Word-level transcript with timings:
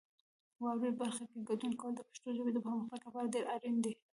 واورئ 0.61 0.91
برخه 1.01 1.23
کې 1.31 1.39
ګډون 1.49 1.73
کول 1.79 1.93
د 1.95 2.01
پښتو 2.09 2.27
ژبې 2.37 2.51
د 2.53 2.57
پرمختګ 2.65 2.99
لپاره 3.05 3.31
ډېر 3.35 3.45
اړین 3.55 3.77
دی. 3.85 3.93